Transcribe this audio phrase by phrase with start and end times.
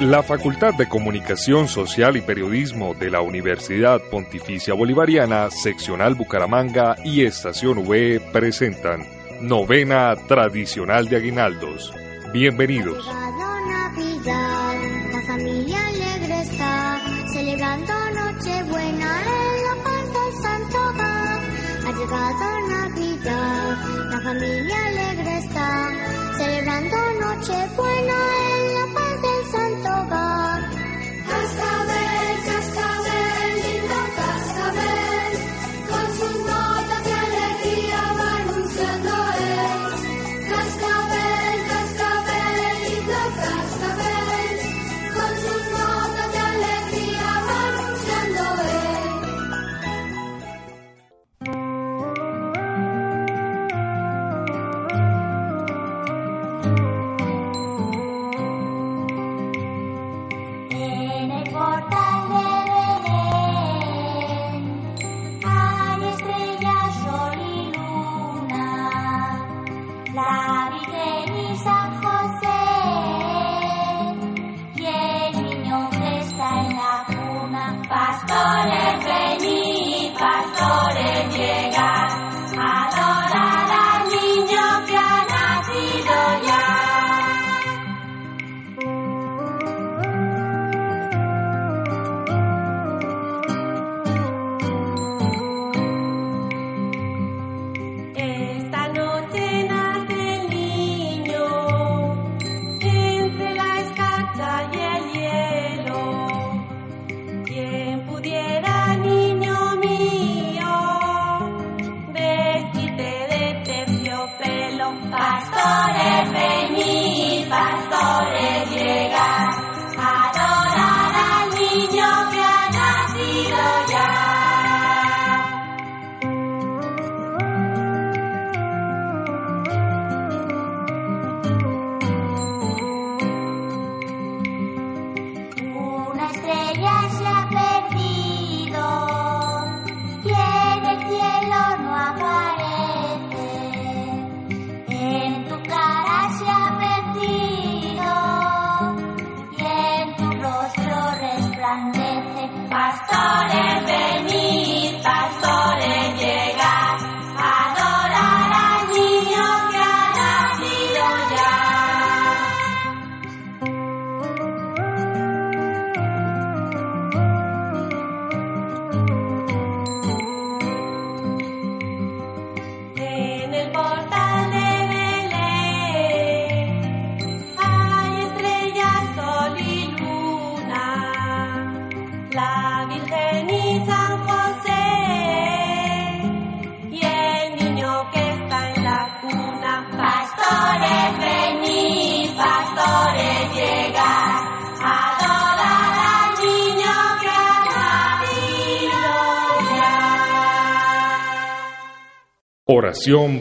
[0.00, 7.24] La Facultad de Comunicación Social y Periodismo de la Universidad Pontificia Bolivariana, Seccional Bucaramanga y
[7.24, 9.06] Estación V presentan
[9.40, 11.94] Novena Tradicional de Aguinaldos.
[12.30, 13.06] Bienvenidos.
[15.06, 17.00] La familia alegre está,
[17.32, 17.94] celebrando
[27.18, 28.45] Nochebuena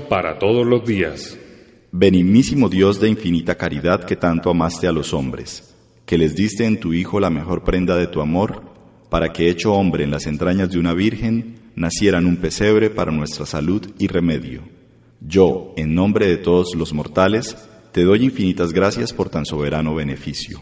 [0.10, 1.40] Para todos los días.
[1.92, 5.74] Benignísimo Dios de infinita caridad que tanto amaste a los hombres,
[6.06, 8.62] que les diste en tu Hijo la mejor prenda de tu amor,
[9.10, 13.48] para que hecho hombre en las entrañas de una virgen, naciera un pesebre para nuestra
[13.48, 14.62] salud y remedio.
[15.20, 17.58] Yo, en nombre de todos los mortales,
[17.92, 20.62] te doy infinitas gracias por tan soberano beneficio.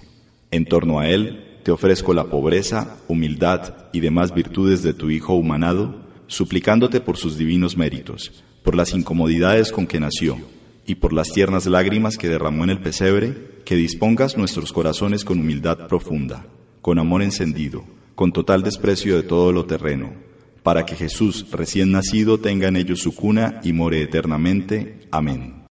[0.50, 5.34] En torno a él, te ofrezco la pobreza, humildad y demás virtudes de tu Hijo
[5.34, 5.94] humanado,
[6.28, 8.32] suplicándote por sus divinos méritos,
[8.64, 10.38] por las incomodidades con que nació,
[10.86, 13.36] y por las tiernas lágrimas que derramó en el pesebre,
[13.66, 16.46] que dispongas nuestros corazones con humildad profunda,
[16.82, 17.84] con amor encendido,
[18.16, 20.14] con total desprecio de todo lo terreno,
[20.64, 25.08] para que Jesús recién nacido tenga en ellos su cuna y more eternamente.
[25.12, 25.63] Amén.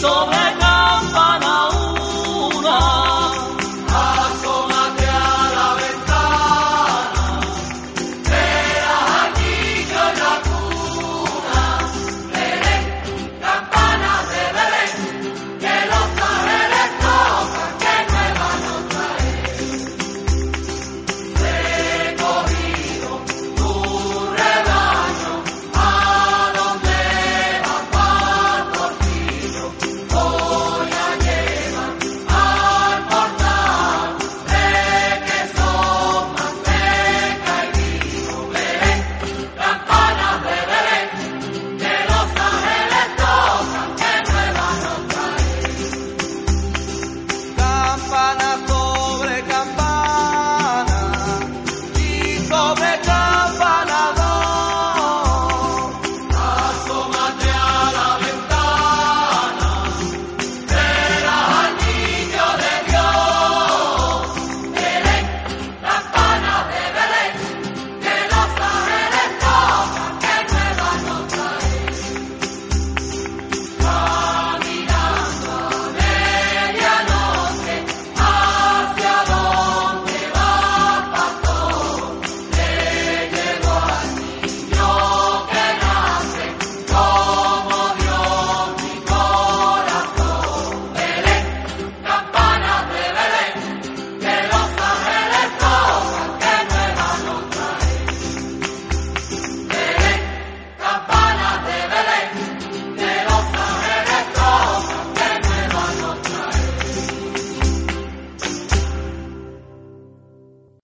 [0.00, 0.39] Sobre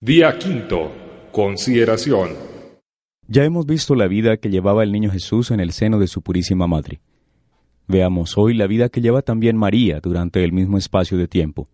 [0.07, 0.89] Día quinto.
[1.33, 2.29] Consideración.
[3.27, 6.21] Ya hemos visto la vida que llevaba el niño Jesús en el seno de su
[6.21, 7.01] purísima madre.
[7.89, 11.67] Veamos hoy la vida que lleva también María durante el mismo espacio de tiempo.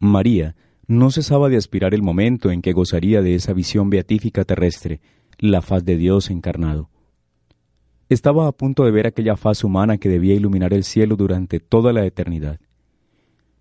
[0.00, 0.56] María
[0.88, 5.00] no cesaba de aspirar el momento en que gozaría de esa visión beatífica terrestre,
[5.38, 6.90] la faz de Dios encarnado.
[8.08, 11.92] Estaba a punto de ver aquella faz humana que debía iluminar el cielo durante toda
[11.92, 12.58] la eternidad.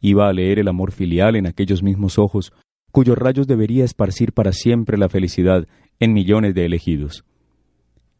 [0.01, 2.51] Iba a leer el amor filial en aquellos mismos ojos,
[2.91, 5.68] cuyos rayos debería esparcir para siempre la felicidad
[6.00, 7.25] en millones de elegidos.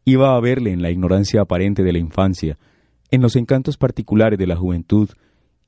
[0.06, 2.57] Iba a verle en la ignorancia aparente de la infancia,
[3.12, 5.10] en los encantos particulares de la juventud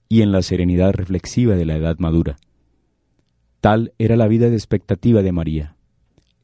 [0.09, 2.37] y en la serenidad reflexiva de la edad madura.
[3.59, 5.75] Tal era la vida de expectativa de María.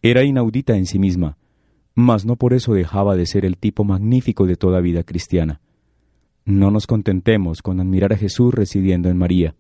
[0.01, 1.37] Era inaudita en sí misma,
[1.95, 5.61] mas no por eso dejaba de ser el tipo magnífico de toda vida cristiana.
[6.45, 9.55] No nos contentemos con admirar a Jesús residiendo en María,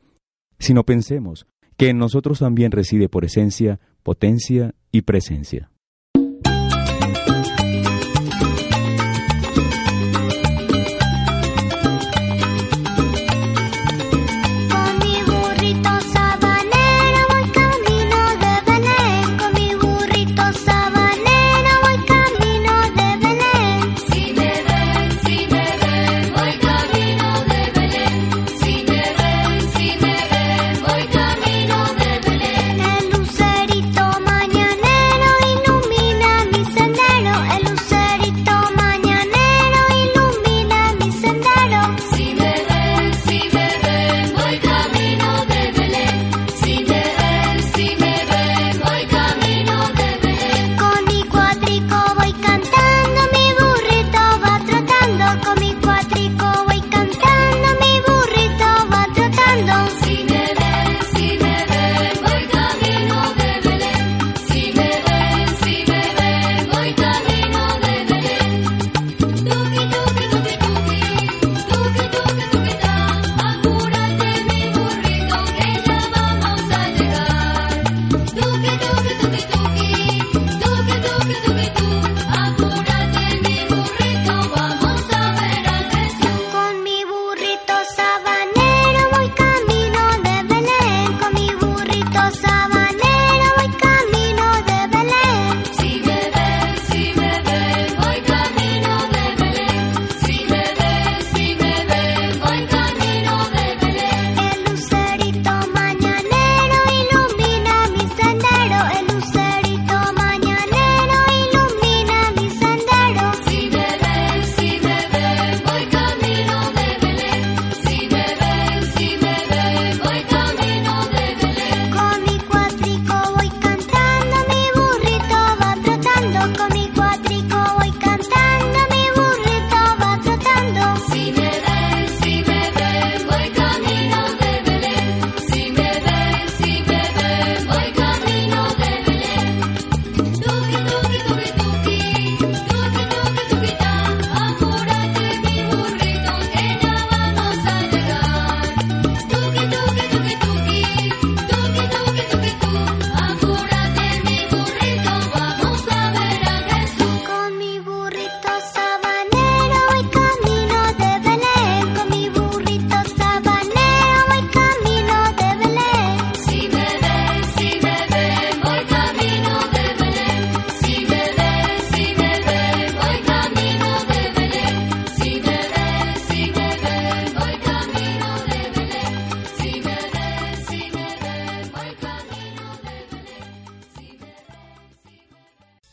[0.59, 1.47] sino pensemos
[1.77, 5.69] que en nosotros también reside por esencia, potencia y presencia.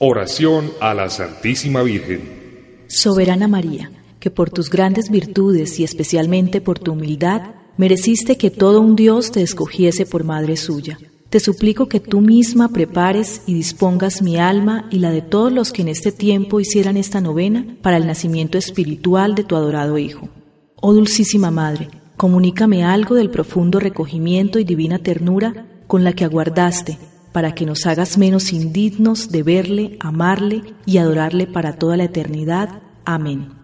[0.06, 2.84] Oración a la Santísima Virgen.
[2.88, 8.82] Soberana María, que por tus grandes virtudes y especialmente por tu humildad, mereciste que todo
[8.82, 10.99] un Dios te escogiese por madre suya.
[11.30, 15.73] Te suplico que tú misma prepares y dispongas mi alma y la de todos los
[15.73, 20.28] que en este tiempo hicieran esta novena para el nacimiento espiritual de tu adorado Hijo.
[20.82, 26.99] Oh Dulcísima Madre, comunícame algo del profundo recogimiento y divina ternura con la que aguardaste
[27.35, 32.81] para que nos hagas menos indignos de verle, amarle y adorarle para toda la eternidad.
[33.05, 33.63] Amén.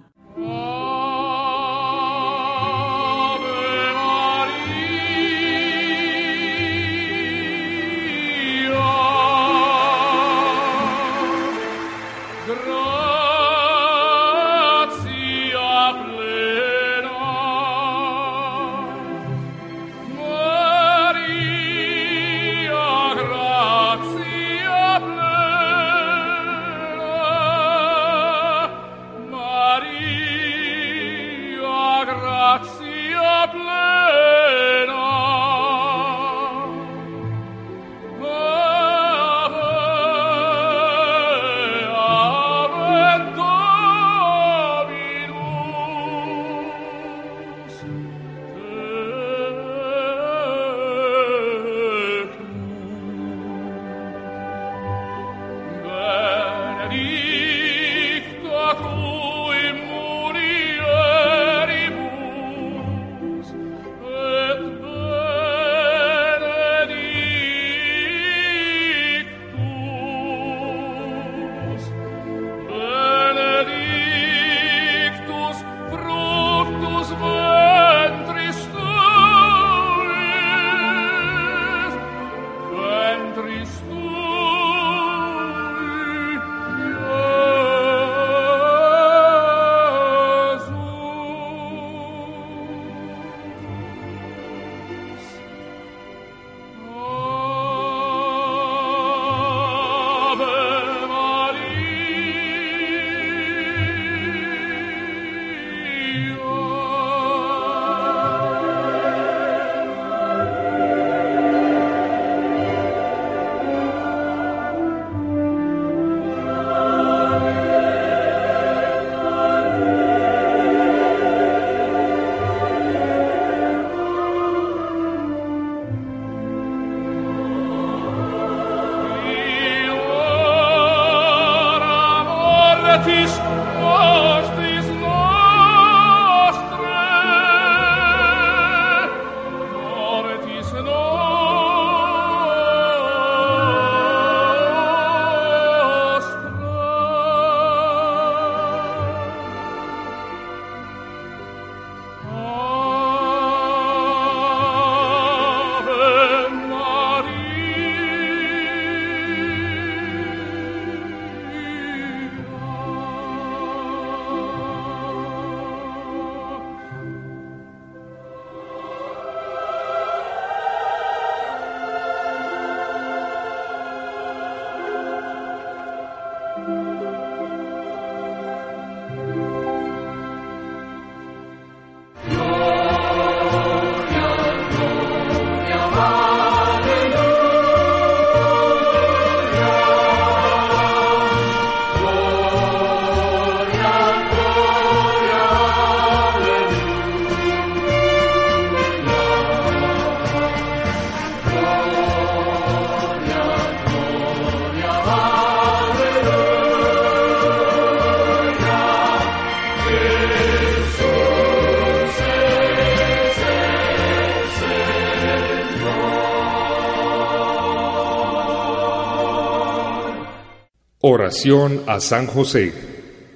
[221.02, 222.74] Oración a San José.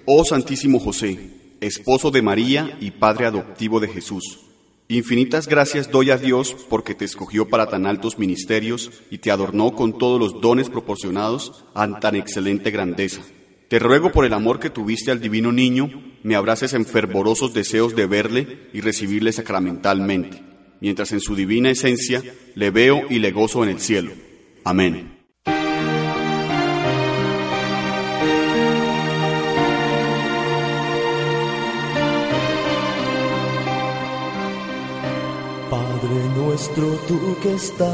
[0.04, 1.18] Oh Santísimo José,
[1.62, 4.40] esposo de María y padre adoptivo de Jesús,
[4.88, 9.74] infinitas gracias doy a Dios porque te escogió para tan altos ministerios y te adornó
[9.74, 13.22] con todos los dones proporcionados a tan excelente grandeza.
[13.68, 15.88] Te ruego por el amor que tuviste al divino niño,
[16.24, 20.42] me abraces en fervorosos deseos de verle y recibirle sacramentalmente,
[20.80, 22.22] mientras en su divina esencia
[22.54, 24.10] le veo y le gozo en el cielo.
[24.64, 25.12] Amén.
[35.70, 37.84] Padre nuestro, tú que estás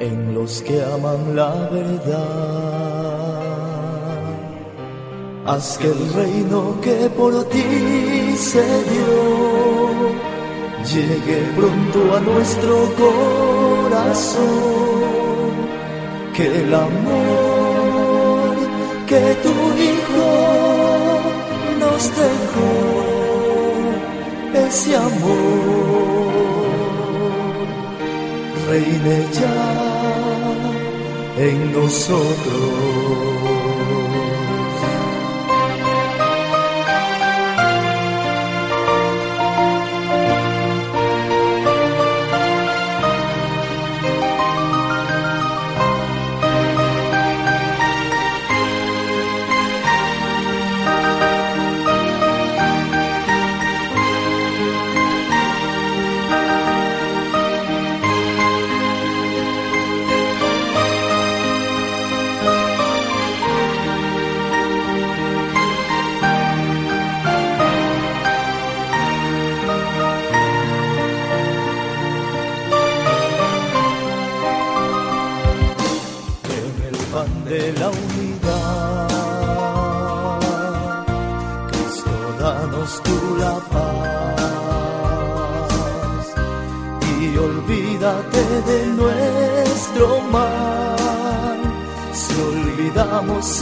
[0.00, 3.45] en los que aman la verdad,
[5.46, 9.76] haz que el reino que por ti se dio
[10.92, 14.44] llegue pronto a nuestro corazón,
[16.34, 18.56] que el amor
[19.06, 19.54] que tu
[19.86, 20.28] Hijo
[21.80, 22.72] nos dejó
[24.66, 26.26] ese amor
[28.68, 29.58] reine ya
[31.38, 33.25] en nosotros.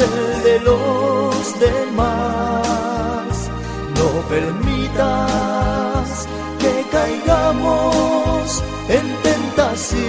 [0.01, 3.51] El de los demás
[3.97, 6.07] no permitas
[6.59, 10.05] que caigamos en tentación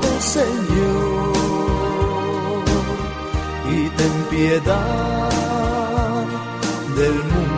[0.00, 1.28] oh Señor
[3.70, 5.28] y ten piedad
[6.96, 7.48] del mundo.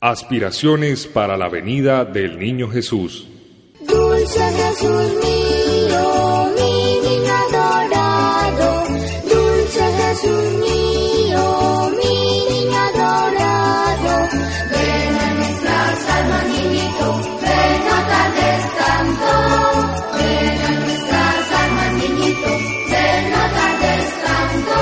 [0.00, 3.26] Aspiraciones para la venida del Niño Jesús.
[3.80, 6.02] Dulce Jesús mío,
[6.56, 8.68] mi niño adorado.
[9.24, 14.14] Dulce Jesús mío, mi niño adorado.
[14.70, 17.06] Ven a nuestras almas, niñito,
[17.42, 19.30] ven no tardes tanto.
[20.16, 22.50] Ven a nuestras almas, niñito,
[22.88, 24.76] ven no tardes tanto.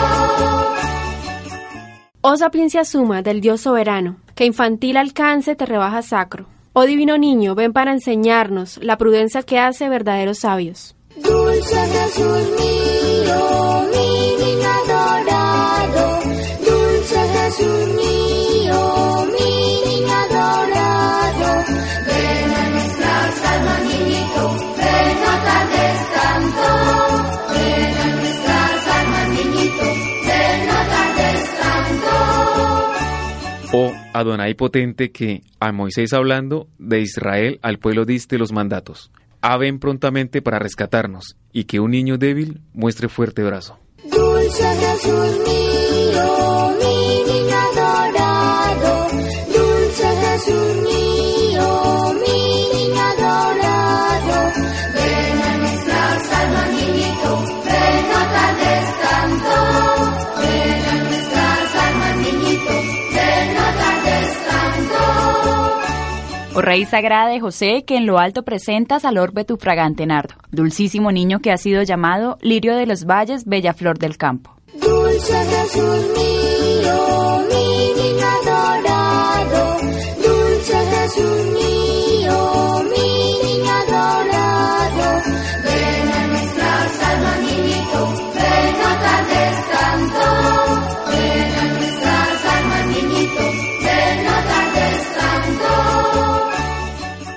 [2.20, 6.55] Oh sapiencia suma del Dios soberano, que infantil alcance te rebaja sacro.
[6.78, 10.94] Oh divino niño, ven para enseñarnos la prudencia que hace verdaderos sabios.
[11.16, 13.65] Dulce Jesús mío,
[34.18, 39.11] Adonai potente que, a Moisés hablando, de Israel al pueblo diste los mandatos.
[39.42, 43.79] Ah, ven prontamente para rescatarnos, y que un niño débil muestre fuerte brazo.
[66.58, 70.36] Oh Rey Sagrada de José, que en lo alto presentas al orbe tu fragante nardo,
[70.50, 74.56] dulcísimo niño que ha sido llamado lirio de los valles, bella flor del campo.
[74.72, 79.76] Dulce Jesús mío, mi niño adorado.
[80.16, 81.55] Dulce Jesús mío,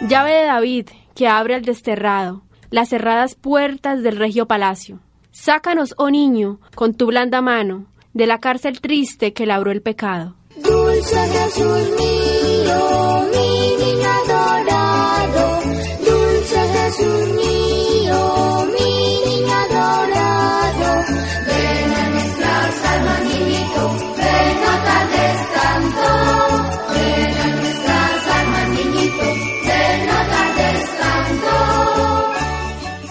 [0.10, 2.42] Llave de David, que abre al desterrado,
[2.72, 5.02] las cerradas puertas del regio palacio.
[5.30, 10.36] Sácanos, oh niño, con tu blanda mano, de la cárcel triste que labró el pecado.
[10.56, 13.49] Dulce Jesús mío, mi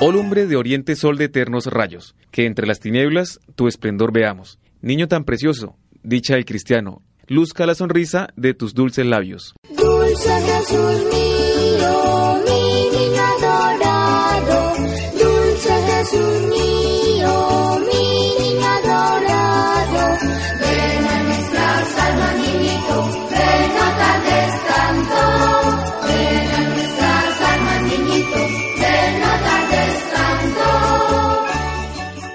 [0.00, 4.60] Oh lumbre de oriente sol de eternos rayos, que entre las tinieblas tu esplendor veamos.
[4.80, 9.54] Niño tan precioso, dicha del cristiano, luzca la sonrisa de tus dulces labios.
[9.76, 11.47] Dulce Jesús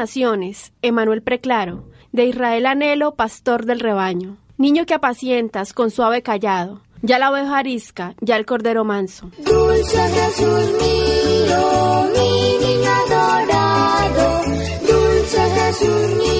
[0.00, 4.38] Naciones, Emanuel Preclaro, de Israel anhelo, pastor del rebaño.
[4.56, 9.30] Niño que apacientas con suave callado, ya la oveja arisca, ya el cordero manso.
[9.36, 14.40] Dulce Jesús mío, mi niño adorado.
[14.88, 16.39] Dulce Jesús mío,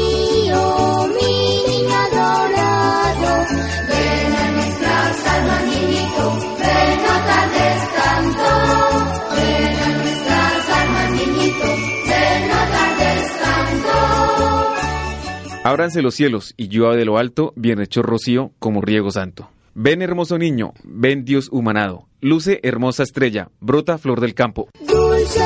[15.63, 19.51] Ábranse los cielos y llueva de lo alto, bien hecho rocío como riego santo.
[19.75, 24.71] Ven hermoso niño, ven Dios humanado, luce hermosa estrella, brota flor del campo.
[24.89, 25.41] Dulce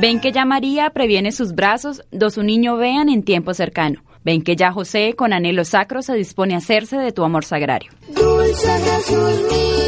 [0.00, 4.04] Ven que ya María previene sus brazos, do su niño vean en tiempo cercano.
[4.22, 7.90] Ven que ya José, con anhelo sacro, se dispone a hacerse de tu amor sagrario.
[8.14, 9.87] Dulce mío,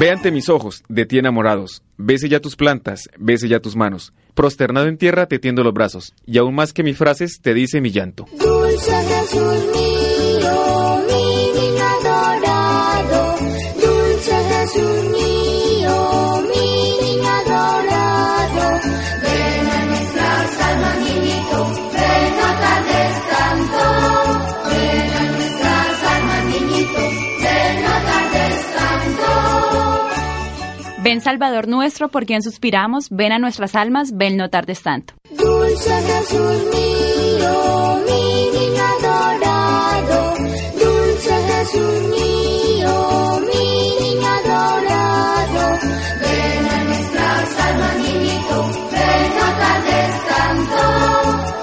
[0.00, 1.82] Ve ante mis ojos, de ti enamorados.
[1.98, 4.14] Bese ya tus plantas, bese ya tus manos.
[4.34, 7.82] Prosternado en tierra te tiendo los brazos, y aún más que mis frases te dice
[7.82, 8.24] mi llanto.
[31.10, 35.14] Ven Salvador nuestro, por quien suspiramos, ven a nuestras almas, ven no tardes tanto.
[35.30, 40.34] Dulce Jesús mío, mi niño adorado.
[40.78, 43.70] Dulce Jesús mío, mi
[44.04, 45.62] niño adorado.
[46.22, 48.56] Ven a nuestras almas, niñito,
[48.92, 50.80] ven no tardes tanto.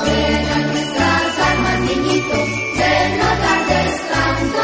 [0.03, 2.37] Ven a nuestras almas, niñito,
[2.79, 4.59] ven no tardes tanto.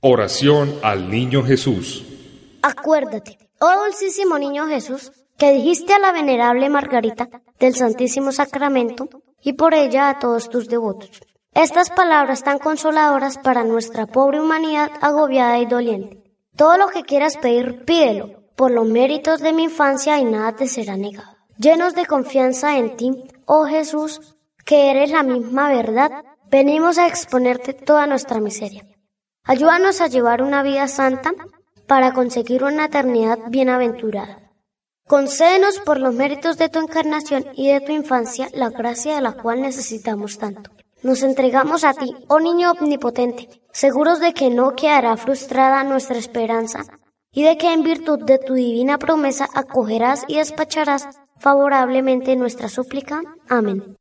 [0.00, 2.04] Oración al Niño Jesús.
[2.62, 9.08] Acuérdate, oh dulcísimo niño Jesús, que dijiste a la venerable Margarita del Santísimo Sacramento
[9.42, 11.10] y por ella a todos tus devotos.
[11.54, 16.22] Estas palabras tan consoladoras para nuestra pobre humanidad agobiada y doliente.
[16.56, 18.44] Todo lo que quieras pedir, pídelo.
[18.54, 21.36] Por los méritos de mi infancia y nada te será negado.
[21.58, 23.10] Llenos de confianza en ti,
[23.44, 28.86] oh Jesús, que eres la misma verdad, venimos a exponerte toda nuestra miseria.
[29.42, 31.32] Ayúdanos a llevar una vida santa
[31.92, 34.50] para conseguir una eternidad bienaventurada.
[35.06, 39.32] Concédenos por los méritos de tu encarnación y de tu infancia la gracia de la
[39.32, 40.70] cual necesitamos tanto.
[41.02, 46.80] Nos entregamos a ti, oh niño omnipotente, seguros de que no quedará frustrada nuestra esperanza
[47.30, 51.06] y de que en virtud de tu divina promesa acogerás y despacharás
[51.40, 53.20] favorablemente nuestra súplica.
[53.50, 53.98] Amén.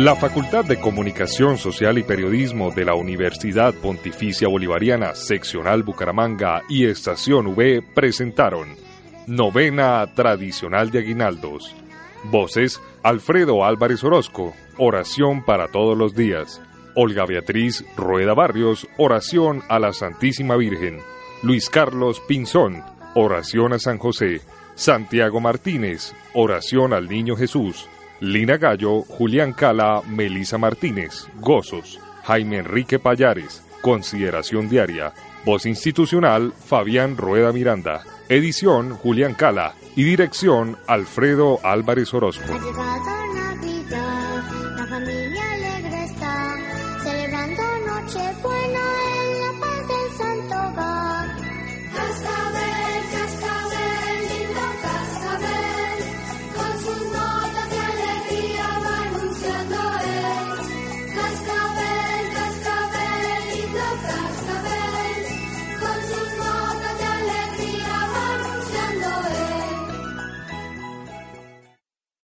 [0.00, 6.86] La Facultad de Comunicación Social y Periodismo de la Universidad Pontificia Bolivariana Seccional Bucaramanga y
[6.86, 8.76] Estación V presentaron
[9.26, 11.76] Novena Tradicional de Aguinaldos.
[12.24, 16.62] Voces Alfredo Álvarez Orozco, Oración para todos los días.
[16.94, 21.00] Olga Beatriz Rueda Barrios, Oración a la Santísima Virgen.
[21.42, 22.82] Luis Carlos Pinzón,
[23.14, 24.40] Oración a San José.
[24.76, 27.86] Santiago Martínez, Oración al Niño Jesús.
[28.20, 35.12] Lina Gallo, Julián Cala, Melisa Martínez, Gozos, Jaime Enrique Payares, Consideración Diaria,
[35.44, 39.74] Voz Institucional, Fabián Rueda Miranda, Edición, Julián Cala.
[39.96, 42.52] Y Dirección, Alfredo Álvarez Orozco.